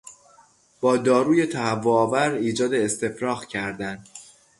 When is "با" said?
0.81-0.97